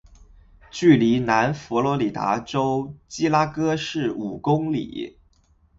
[0.71, 5.19] 距离南佛罗里达州基拉戈市五公里。